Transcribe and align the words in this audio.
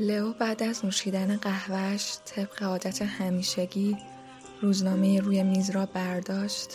لئو 0.00 0.32
بعد 0.32 0.62
از 0.62 0.84
نوشیدن 0.84 1.36
قهوهش 1.36 2.18
طبق 2.24 2.62
عادت 2.62 3.02
همیشگی 3.02 3.96
روزنامه 4.62 5.20
روی 5.20 5.42
میز 5.42 5.70
را 5.70 5.86
برداشت 5.86 6.70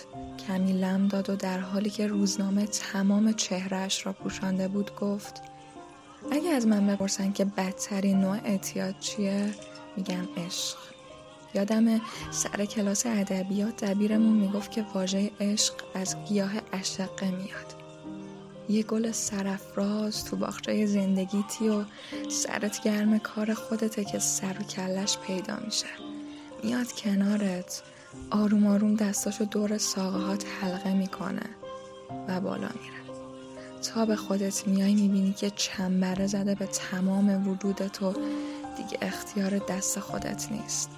کمی 0.48 0.73
لم 0.73 1.08
داد 1.08 1.30
و 1.30 1.36
در 1.36 1.59
حالی 1.59 1.90
که 1.90 2.08
روزنامه 2.08 2.66
تمام 2.66 3.34
چهرهش 3.34 4.05
را 4.05 4.14
پوشانده 4.14 4.68
بود 4.68 4.96
گفت 4.96 5.41
اگه 6.32 6.50
از 6.50 6.68
من 6.68 6.88
بپرسن 6.88 7.32
که 7.32 7.46
بدترین 7.46 8.22
نوع 8.22 8.38
اعتیاد 8.46 9.00
چیه 9.00 9.54
میگم 9.98 10.28
عشق. 10.38 10.77
یادم 11.54 12.02
سر 12.32 12.66
کلاس 12.66 13.05
ادبیات 13.05 13.85
دبیرمون 13.85 14.38
می‌گفت 14.38 14.71
که 14.71 14.85
واژه 14.94 15.32
عشق 15.40 15.73
از 15.94 16.16
گیاه 16.27 16.52
اشقه 16.73 17.32
میاد. 17.32 17.84
یه 18.70 18.84
گل 18.84 19.12
سرفراز 19.12 20.26
تو 20.26 20.36
باغچه 20.36 20.86
زندگیتی 20.86 21.70
و 21.70 21.84
سرت 22.30 22.84
گرم 22.84 23.20
کار 23.20 23.54
خودته 23.54 24.04
که 24.04 24.20
سر 24.20 24.55
و 24.60 24.64
کلش 24.64 25.18
پیدا 25.18 25.58
میشه. 25.66 25.88
میاد 26.64 26.91
کنارت 26.91 27.82
آروم 28.32 28.68
آروم 28.68 28.96
دستاشو 28.96 29.44
دور 29.44 29.78
ساقهات 29.78 30.46
حلقه 30.62 30.94
می‌کنه 30.94 31.50
و 32.28 32.40
بالا 32.40 32.70
میره. 32.82 33.20
تا 33.94 34.05
به 34.05 34.16
خودت 34.16 34.68
میای 34.68 34.94
می‌بینی 34.94 35.34
که 35.34 35.50
چنبره 35.50 36.27
زده 36.27 36.55
به 36.55 36.66
تمام 36.66 37.48
وجودت 37.48 38.02
و 38.02 38.13
دیگه 38.77 38.98
اختیار 39.02 39.58
دست 39.58 40.00
خودت 40.00 40.52
نیست. 40.52 40.90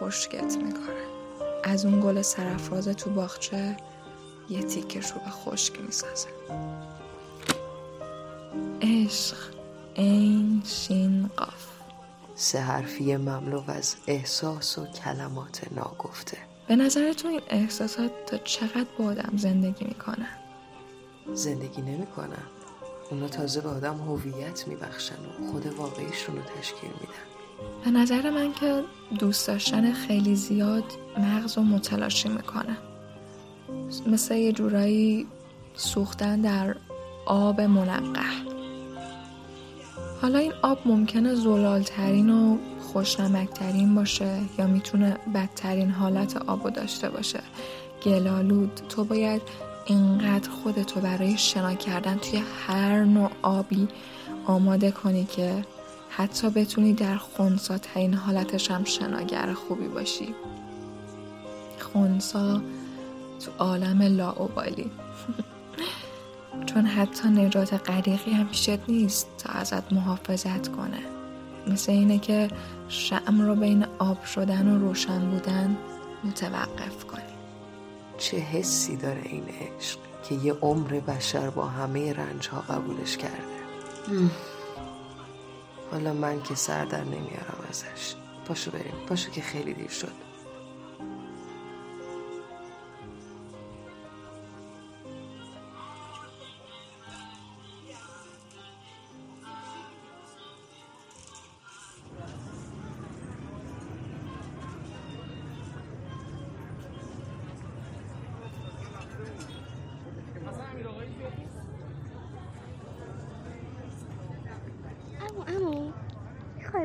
خشکت 0.00 0.56
می‌کنه. 0.56 1.06
از 1.64 1.84
اون 1.84 2.00
گل 2.00 2.22
سرفراز 2.22 2.88
تو 2.88 3.10
باغچه 3.10 3.76
یه 4.50 4.62
تیکش 4.62 5.10
رو 5.10 5.20
به 5.24 5.30
خشک 5.30 5.80
می‌سازه. 5.80 6.28
عشق 8.82 9.36
این 9.94 10.62
شین 10.64 11.30
قاف. 11.36 11.66
سه 12.34 12.60
حرفی 12.60 13.16
مملو 13.16 13.62
از 13.68 13.96
احساس 14.06 14.78
و 14.78 14.86
کلمات 14.86 15.64
ناگفته. 15.72 16.38
به 16.68 16.76
نظرتون 16.76 17.30
این 17.30 17.40
احساسات 17.48 18.10
تا 18.26 18.36
چقدر 18.36 18.86
با 18.98 19.04
آدم 19.04 19.32
زندگی 19.36 19.84
می‌کنن؟ 19.84 20.28
زندگی 21.34 21.82
نمی‌کنن. 21.82 22.46
اونا 23.10 23.28
تازه 23.28 23.60
به 23.60 23.68
آدم 23.68 23.94
هویت 23.94 24.68
میبخشن 24.68 25.14
و 25.14 25.52
خود 25.52 25.66
واقعیشون 25.66 26.36
رو 26.36 26.42
تشکیل 26.42 26.90
میدن. 26.90 27.26
به 27.84 27.90
نظر 27.90 28.30
من 28.30 28.52
که 28.52 28.82
دوست 29.18 29.46
داشتن 29.46 29.92
خیلی 29.92 30.36
زیاد 30.36 30.84
مغز 31.18 31.58
و 31.58 31.62
متلاشی 31.62 32.28
می‌کنه 32.28 32.76
مثل 34.06 34.34
یه 34.34 34.52
جورایی 34.52 35.26
سوختن 35.74 36.40
در 36.40 36.76
آب 37.26 37.60
منقه 37.60 38.20
حالا 40.22 40.38
این 40.38 40.52
آب 40.62 40.78
ممکنه 40.84 41.34
زلالترین 41.34 42.30
و 42.30 42.58
خوشنمکترین 42.80 43.94
باشه 43.94 44.38
یا 44.58 44.66
می‌تونه 44.66 45.16
بدترین 45.34 45.90
حالت 45.90 46.36
آبو 46.36 46.70
داشته 46.70 47.10
باشه. 47.10 47.40
گلالود 48.02 48.80
تو 48.88 49.04
باید 49.04 49.42
اینقدر 49.86 50.50
خودتو 50.50 51.00
برای 51.00 51.38
شنا 51.38 51.74
کردن 51.74 52.16
توی 52.18 52.42
هر 52.66 53.04
نوع 53.04 53.30
آبی 53.42 53.88
آماده 54.46 54.90
کنی 54.90 55.24
که 55.24 55.64
حتی 56.10 56.50
بتونی 56.50 56.92
در 56.92 57.16
خونسا 57.16 57.78
ترین 57.78 58.14
حالتش 58.14 58.70
هم 58.70 58.84
شناگر 58.84 59.52
خوبی 59.52 59.88
باشی. 59.88 60.34
خونسا 61.78 62.60
تو 63.44 63.50
عالم 63.58 64.02
لاوبالی 64.02 64.90
چون 66.66 66.86
حتی 66.86 67.28
نجات 67.28 67.90
غریقی 67.90 68.30
هم 68.30 68.48
پیشت 68.48 68.88
نیست 68.88 69.28
تا 69.38 69.52
ازت 69.52 69.92
محافظت 69.92 70.68
کنه. 70.68 71.00
مثل 71.66 71.92
اینه 71.92 72.18
که 72.18 72.48
شعم 72.88 73.40
رو 73.40 73.54
بین 73.54 73.86
آب 73.98 74.24
شدن 74.24 74.68
و 74.68 74.78
روشن 74.78 75.30
بودن 75.30 75.76
متوقف 76.24 77.04
کنی. 77.04 77.22
چه 78.18 78.36
حسی 78.36 78.96
داره 78.96 79.22
این 79.24 79.44
عشق 79.44 79.98
که 80.28 80.34
یه 80.34 80.52
عمر 80.52 81.00
بشر 81.00 81.50
با 81.50 81.66
همه 81.66 82.12
رنج 82.12 82.48
ها 82.48 82.60
قبولش 82.60 83.16
کرده؟ 83.16 83.36
حالا 85.90 86.12
من 86.12 86.42
که 86.42 86.54
سر 86.54 86.84
در 86.84 87.04
نمیارم 87.04 87.64
ازش. 87.70 88.14
پاشو 88.48 88.70
بریم. 88.70 88.94
پاشو 89.08 89.30
که 89.30 89.40
خیلی 89.40 89.74
دیر 89.74 89.88
شد. 89.90 90.12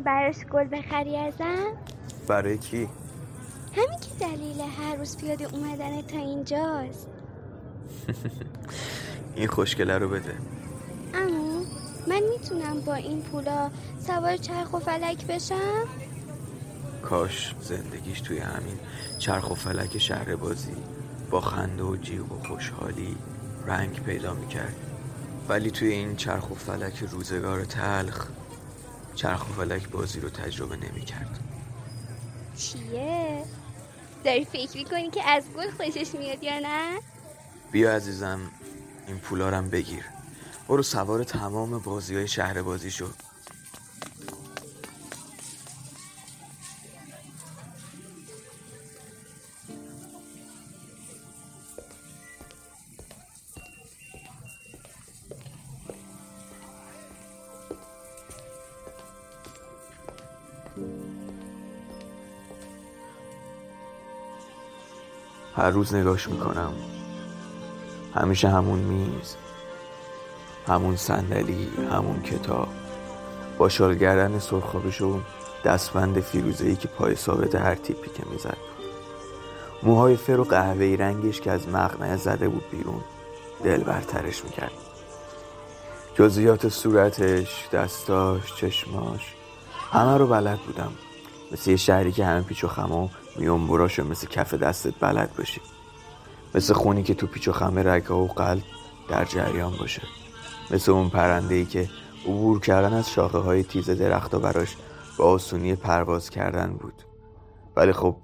براش 0.03 0.35
گل 0.53 0.67
بخری 0.71 1.17
ازم؟ 1.17 1.73
برای 2.27 2.57
کی؟ 2.57 2.89
همین 3.75 3.99
که 3.99 4.25
دلیل 4.25 4.61
هر 4.61 4.95
روز 4.95 5.17
پیاده 5.17 5.55
اومدن 5.55 6.01
تا 6.01 6.17
اینجاست. 6.17 7.07
این 9.35 9.47
خوشگله 9.47 9.97
رو 9.97 10.09
بده. 10.09 10.33
امو 11.13 11.65
من 12.07 12.21
می‌تونم 12.31 12.81
با 12.81 12.93
این 12.93 13.21
پولا 13.21 13.69
سوار 14.07 14.37
چرخ 14.37 14.73
و 14.73 14.79
فلک 14.79 15.27
بشم؟ 15.27 15.87
کاش 17.01 17.55
زندگیش 17.61 18.21
توی 18.21 18.39
همین 18.39 18.79
چرخ 19.19 19.51
و 19.51 19.55
فلک 19.55 19.97
شهر 19.97 20.35
بازی 20.35 20.75
با 21.31 21.41
خنده 21.41 21.83
و 21.83 21.95
جیب 21.95 22.31
و 22.31 22.39
خوشحالی 22.39 23.17
رنگ 23.65 24.03
پیدا 24.03 24.33
می‌کرد. 24.33 24.75
ولی 25.49 25.71
توی 25.71 25.89
این 25.91 26.15
چرخ 26.15 26.51
و 26.51 26.55
فلک 26.55 27.03
روزگار 27.11 27.65
تلخ 27.65 28.27
چرخ 29.15 29.49
و 29.49 29.53
فلک 29.53 29.89
بازی 29.89 30.19
رو 30.19 30.29
تجربه 30.29 30.75
نمی 30.77 31.01
کرد 31.01 31.39
چیه؟ 32.57 33.43
داری 34.25 34.45
فکر 34.45 34.77
می‌کنی 34.77 35.09
که 35.09 35.29
از 35.29 35.43
گل 35.57 35.71
خوشش 35.71 36.15
میاد 36.15 36.43
یا 36.43 36.59
نه؟ 36.59 36.99
بیا 37.71 37.95
عزیزم 37.95 38.39
این 39.07 39.17
پولارم 39.17 39.69
بگیر 39.69 40.05
برو 40.67 40.83
سوار 40.83 41.23
تمام 41.23 41.79
بازی 41.79 42.15
های 42.15 42.27
شهر 42.27 42.61
بازی 42.61 42.91
شد 42.91 43.13
هر 65.55 65.69
روز 65.69 65.95
نگاش 65.95 66.29
می‌کنم. 66.29 66.73
همیشه 68.15 68.49
همون 68.49 68.79
میز 68.79 69.35
همون 70.67 70.95
صندلی 70.95 71.69
همون 71.91 72.21
کتاب. 72.21 72.67
با 73.57 73.69
شالگردن 73.69 74.39
سرخابش 74.39 75.01
و 75.01 75.19
دستبند 75.65 76.19
فیروزه 76.19 76.65
ای 76.65 76.75
که 76.75 76.87
پای 76.87 77.15
ثابت 77.15 77.55
هر 77.55 77.75
تیپی 77.75 78.09
که 78.09 78.23
می‌زد. 78.31 78.57
موهای 79.83 80.15
فر 80.15 80.39
و 80.39 80.43
قهوه‌ای 80.43 80.97
رنگش 80.97 81.41
که 81.41 81.51
از 81.51 81.69
مقنعه 81.69 82.15
زده 82.15 82.49
بود 82.49 82.63
بیرون 82.71 83.01
دل 83.63 83.83
برترش 83.83 84.43
می‌کرد. 84.43 84.71
جزئیات 86.15 86.69
صورتش 86.69 87.69
دستاش 87.73 88.55
چشماش 88.55 89.35
همه 89.91 90.17
رو 90.17 90.27
بلد 90.27 90.59
بودم. 90.59 90.91
مثل 91.51 91.71
یه 91.71 91.77
شهری 91.77 92.11
که 92.11 92.25
همه 92.25 92.41
پیچ 92.41 92.63
و 92.63 92.67
خم 92.67 92.89
میون 92.89 93.09
براشو 93.37 94.03
مثل 94.03 94.27
کف 94.27 94.53
دستت 94.53 94.93
بلد 94.99 95.35
باشی. 95.37 95.61
مثل 96.55 96.73
خونی 96.73 97.03
که 97.03 97.13
تو 97.13 97.27
پیچ 97.27 97.47
و 97.47 97.51
خمه 97.51 97.83
رگه 97.83 98.13
و 98.13 98.27
قلب 98.27 98.63
در 99.09 99.25
جریان 99.25 99.73
باشه. 99.79 100.01
مثل 100.71 100.91
اون 100.91 101.09
پرنده 101.09 101.55
ای 101.55 101.65
که 101.65 101.89
عبور 102.25 102.59
کردن 102.59 102.93
از 102.93 103.11
شاخه 103.11 103.37
های 103.37 103.63
تیز 103.63 103.89
درخت 103.89 104.33
و 104.33 104.39
براش 104.39 104.77
با 105.17 105.25
آسونی 105.25 105.75
پرواز 105.75 106.29
کردن 106.29 106.73
بود. 106.73 106.93
ولی 107.75 107.91
خب 107.91 108.15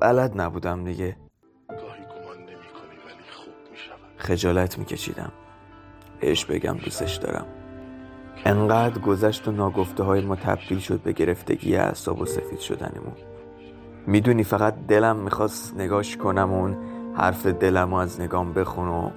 بلد 0.00 0.40
نبودم 0.40 0.84
دیگه. 0.84 1.16
خجالت 4.16 4.78
میکشیدم. 4.78 5.32
بهش 6.20 6.44
بگم 6.44 6.76
دوستش 6.76 7.16
دارم. 7.16 7.46
انقدر 8.44 8.98
گذشت 8.98 9.48
و 9.48 9.52
ناگفته 9.52 10.02
های 10.02 10.20
ما 10.20 10.36
تبدیل 10.36 10.78
شد 10.78 11.00
به 11.00 11.12
گرفتگی 11.12 11.76
اعصاب 11.76 12.20
و 12.20 12.26
سفید 12.26 12.58
شدنمون. 12.58 13.16
می‌دونی 14.06 14.44
فقط 14.44 14.74
دلم 14.88 15.16
می‌خواست 15.16 15.76
نگاش 15.76 16.16
کنم 16.16 16.52
اون 16.52 16.76
حرف 17.14 17.46
دلم 17.46 17.94
از 17.94 18.20
نگام 18.20 18.52
بخونم 18.52 19.12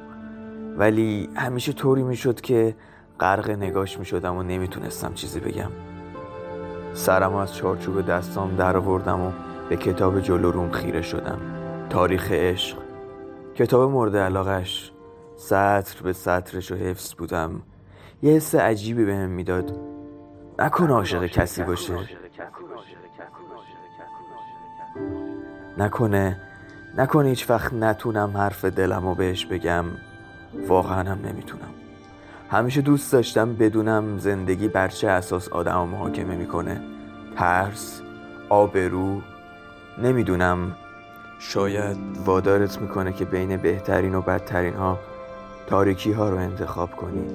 ولی 0.77 1.29
همیشه 1.35 1.73
طوری 1.73 2.03
می‌شد 2.03 2.41
که 2.41 2.75
غرق 3.19 3.49
نگاش 3.49 3.99
می‌شدم 3.99 4.35
و 4.35 4.43
نمی‌تونستم 4.43 5.13
چیزی 5.13 5.39
بگم. 5.39 5.71
سرم 6.93 7.35
از 7.35 7.55
چارچوب 7.55 8.01
دستام 8.01 8.55
در 8.55 8.77
آوردم 8.77 9.21
و 9.21 9.31
به 9.69 9.77
کتاب 9.77 10.19
جلو 10.19 10.51
روم 10.51 10.71
خیره 10.71 11.01
شدم. 11.01 11.39
تاریخ 11.89 12.31
عشق. 12.31 12.77
کتاب 13.55 13.91
مورد 13.91 14.15
علاقش 14.15 14.91
سطر 15.35 16.03
به 16.03 16.13
سطرش 16.13 16.71
و 16.71 16.75
حفظ 16.75 17.13
بودم. 17.13 17.61
یه 18.23 18.31
حس 18.31 18.55
عجیبی 18.55 19.05
بهم 19.05 19.23
هم 19.23 19.29
می‌داد. 19.29 19.79
نکنه 20.59 20.93
عاشق 20.93 21.25
کسی 21.25 21.63
باشه. 21.63 21.93
نکنه. 25.79 26.37
نکنه 26.97 27.29
هیچ 27.29 27.49
وقت 27.49 27.73
نتونم 27.73 28.37
حرف 28.37 28.65
دلم 28.65 29.07
رو 29.07 29.15
بهش 29.15 29.45
بگم. 29.45 29.85
واقعا 30.67 31.09
هم 31.11 31.19
نمی‌تونم. 31.25 31.69
همیشه 32.49 32.81
دوست 32.81 33.13
داشتم 33.13 33.53
بدونم 33.53 34.17
زندگی 34.17 34.67
بر 34.67 34.87
چه 34.87 35.09
اساس 35.09 35.49
آدم 35.49 35.87
محاکمه 35.87 36.35
می‌کنه. 36.35 36.81
ترس 37.35 38.01
آبرو 38.49 39.21
نمی‌دونم. 40.03 40.75
شاید 41.39 41.97
وادارت 42.25 42.81
می‌کنه 42.81 43.13
که 43.13 43.25
بین 43.25 43.57
بهترین 43.57 44.15
و 44.15 44.21
بدترین 44.21 44.73
ها 44.73 44.99
تاریکی 45.67 46.11
ها 46.11 46.29
رو 46.29 46.37
انتخاب 46.37 46.95
کنی. 46.95 47.27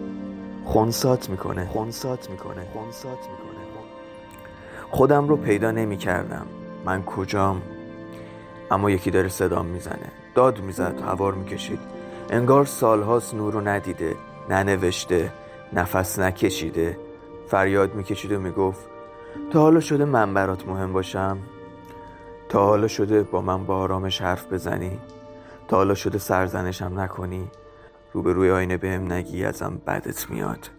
خونسات 0.64 1.30
می‌کنه. 1.30 1.66
خونسات 1.66 2.30
می‌کنه. 2.30 2.66
خونسات 2.72 3.18
می‌کنه. 3.18 3.64
خودم 4.90 5.28
رو 5.28 5.36
پیدا 5.36 5.70
نمی‌کردم. 5.70 6.46
من 6.84 7.02
کجام؟ 7.02 7.62
اما 8.74 8.90
یکی 8.90 9.10
داره 9.10 9.28
صدام 9.28 9.66
می‌زنه. 9.66 10.12
داد 10.34 10.60
می‌زد 10.60 11.00
هوار 11.00 11.34
می‌کشید. 11.34 11.78
انگار 12.30 12.64
سالهاست 12.64 13.34
نور 13.34 13.52
رو 13.52 13.60
ندیده 13.60 14.16
ننوشته 14.50 15.32
نفس 15.72 16.18
نکشیده. 16.18 16.98
فریاد 17.46 17.94
می‌کشید 17.94 18.32
و 18.32 18.40
می‌گفت 18.40 18.86
تا 19.50 19.60
حالا 19.60 19.80
شده 19.80 20.04
من 20.04 20.34
برات 20.34 20.68
مهم 20.68 20.92
باشم. 20.92 21.38
تا 22.48 22.66
حالا 22.66 22.88
شده 22.88 23.22
با 23.22 23.40
من 23.40 23.64
با 23.64 23.76
آرامش 23.76 24.22
حرف 24.22 24.52
بزنی. 24.52 24.98
تا 25.68 25.76
حالا 25.76 25.94
شده 25.94 26.18
سرزنشم 26.18 27.00
نکنی. 27.00 27.50
روی 28.14 28.50
آینه 28.50 28.76
بهم 28.76 29.12
نگی 29.12 29.44
ازم 29.44 29.80
بدت 29.86 30.30
میاد. 30.30 30.70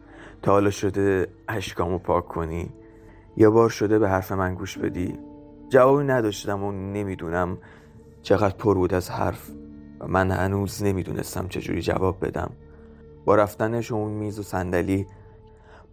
تا 0.41 0.51
حالا 0.51 0.69
شده 0.69 1.27
اشکامو 1.48 1.98
پاک 1.98 2.27
کنی. 2.27 2.69
یا 3.38 3.51
بار 3.51 3.69
شده 3.69 4.00
به 4.00 4.09
حرف 4.09 4.31
من 4.31 4.56
گوش 4.56 4.77
بدی. 4.77 5.18
جوابی 5.69 6.03
نداشتم 6.03 6.63
و 6.63 6.71
نمی‌دونم 6.71 7.57
چقدر 8.25 8.56
پر 8.56 8.74
بود 8.74 8.94
از 8.94 9.10
حرف 9.10 9.50
و 10.00 10.07
من 10.07 10.31
هنوز 10.31 10.83
نمی‌دونستم 10.83 11.48
چجوری 11.48 11.81
جواب 11.81 12.25
بدم. 12.25 12.51
با 13.25 13.36
رفتنش 13.36 13.92
اون 13.92 14.12
میز 14.12 14.39
و 14.39 14.44
صندلی 14.44 15.07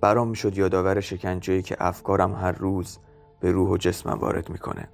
برام 0.00 0.28
می‌شد 0.28 0.58
یادآور 0.58 1.00
شکنجه‌ای 1.00 1.62
که 1.62 1.76
افکارم 1.80 2.34
هر 2.34 2.52
روز 2.52 2.98
به 3.40 3.52
روح 3.52 3.70
و 3.70 3.76
جسمم 3.76 4.18
وارد 4.18 4.50
می‌کنه. 4.50 4.88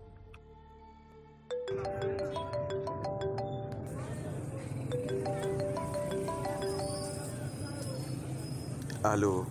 الو. 9.05 9.45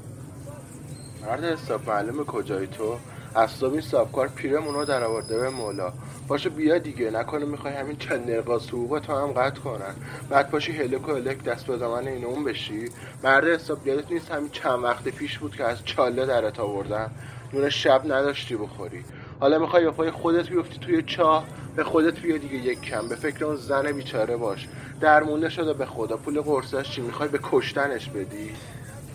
مرد 1.21 1.43
حساب 1.43 1.89
معلومه 1.89 2.23
کجایی 2.23 2.67
تو؟ 2.67 2.95
اصلا 3.35 3.71
این 3.71 3.81
سابکار 3.81 4.27
پیرمونو 4.27 4.85
در 4.85 5.03
آورده 5.03 5.39
به 5.39 5.49
مولا. 5.49 5.93
باشو 6.27 6.49
بیا 6.49 6.77
دیگه. 6.77 7.11
نکنه 7.11 7.45
می‌خوای 7.45 7.73
همین 7.73 7.97
چند 7.97 8.29
نرقاس 8.29 8.67
حقوق 8.67 8.99
تو 8.99 9.13
هم 9.13 9.31
قطع 9.31 9.59
کنن. 9.59 9.95
بعد 10.29 10.49
پاشی 10.49 10.71
هلک 10.71 11.09
و 11.09 11.11
هلک 11.11 11.43
دست 11.43 11.65
به 11.65 11.77
زمان 11.77 12.07
این 12.07 12.25
اون 12.25 12.43
بشی. 12.43 12.85
مرد 13.23 13.47
حساب 13.47 13.87
یادت 13.87 14.11
نیست 14.11 14.31
همین 14.31 14.49
چند 14.49 14.83
وقت 14.83 15.03
پیش 15.03 15.37
بود 15.37 15.55
که 15.55 15.63
از 15.63 15.85
چاله 15.85 16.25
درت 16.25 16.59
آوردن. 16.59 17.11
نون 17.53 17.69
شب 17.69 18.01
نداشتی 18.05 18.55
بخوری. 18.55 19.05
حالا 19.39 19.59
می‌خوای 19.59 19.85
به 19.85 19.91
پای 19.91 20.11
خودت 20.11 20.49
بیفتی 20.49 20.79
توی 20.79 21.03
چاه 21.03 21.47
به 21.75 21.83
خودت 21.83 22.19
بیا 22.19 22.37
دیگه 22.37 22.55
یک 22.55 22.81
کم. 22.81 23.09
به 23.09 23.15
فکر 23.15 23.45
اون 23.45 23.55
زن 23.55 23.91
بیچاره 23.91 24.37
باش. 24.37 24.67
درمونده 25.01 25.49
شده 25.49 25.73
به 25.73 25.85
خدا. 25.85 26.17
پول 26.17 26.41
قرصش 26.41 26.91
چی؟ 26.91 27.01
می‌خوای 27.01 27.29
به 27.29 27.39
کشتنش 27.43 28.09
بدی؟ 28.09 28.51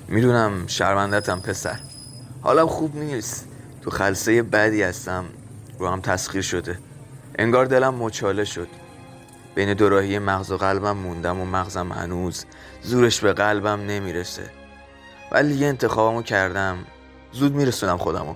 می‌دونم 0.09 0.67
شرمندتم 0.67 1.41
پسر. 1.41 1.79
حالا 2.43 2.67
خوب 2.67 2.97
نیست. 2.97 3.49
تو 3.83 3.91
خلصه 3.91 4.43
بدی 4.43 4.83
هستم. 4.83 5.25
رو 5.79 5.89
هم 5.89 6.01
تسخیر 6.01 6.43
شده. 6.43 6.79
انگار 7.39 7.67
دلم 7.67 7.95
مچاله 7.95 8.45
شد. 8.45 8.69
بین 9.55 9.75
دوراهی 9.75 10.19
مغز 10.19 10.51
و 10.51 10.57
قلبم 10.57 10.97
موندم 10.97 11.41
و 11.41 11.45
مغزم 11.45 11.93
هنوز 11.93 12.45
زورش 12.83 13.21
به 13.21 13.33
قلبم 13.33 13.81
نمی‌رسه. 13.81 14.51
ولی 15.33 15.55
یه 15.55 15.67
انتخابمو 15.67 16.23
کردم. 16.23 16.85
زود 17.33 17.55
میرسونم 17.55 17.97
خودمو. 17.97 18.35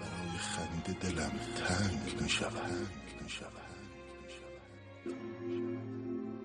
برای 0.00 0.38
خنده 0.38 0.92
دلم 1.00 1.32
تنگ 1.56 2.02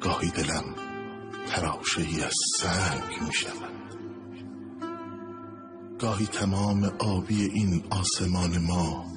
گاهی 0.02 0.32
دلم 0.32 0.76
تراشه 1.48 2.02
ای 2.02 2.24
از 2.24 2.34
سنگ 2.58 3.28
می‌شود. 3.28 3.78
گاهی 6.00 6.26
تمام 6.26 6.92
آبی 7.00 7.44
این 7.54 7.84
آسمان 7.90 8.58
ما 8.58 9.17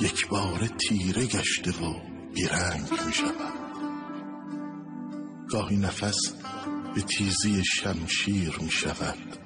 یک 0.00 0.28
بار 0.28 0.66
تیره 0.66 1.26
گشته 1.26 1.70
و 1.70 1.94
بیرنگ 2.34 2.90
می 3.06 3.12
شود. 3.12 3.64
گاهی 5.48 5.76
نفس 5.76 6.18
به 6.94 7.00
تیزی 7.02 7.62
شمشیر 7.64 8.58
می 8.60 8.70
شود. 8.70 9.38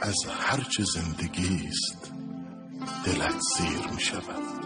از 0.00 0.16
هرچه 0.30 0.84
زندگی 0.94 1.68
است 1.68 2.12
دلت 3.04 3.40
زیر 3.58 3.94
می 3.94 4.00
شود. 4.00 4.64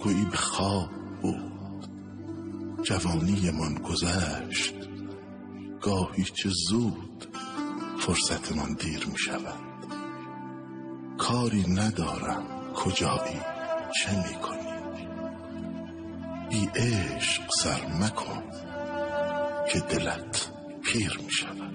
گویی 0.00 0.24
به 0.24 0.36
خواب 0.36 0.90
بود. 1.22 1.88
جوانی 2.82 3.50
من 3.50 3.74
گذشت. 3.74 4.74
گاهی 5.80 6.24
چه 6.24 6.50
زود 6.68 7.36
فرصتمان 7.98 8.74
دیر 8.74 9.06
می 9.06 9.18
شود. 9.18 9.60
کاری 11.18 11.64
ندارم. 11.68 12.59
کجایی؟ 12.84 13.40
چه 14.00 14.16
می 14.16 14.34
کنی 14.34 14.70
بی 16.50 16.70
عشق 16.76 17.42
سر 17.62 17.86
مکن 17.86 18.42
که 19.72 19.80
دلت 19.80 20.50
پیر 20.84 21.20
می 21.24 21.30
شود 21.30 21.74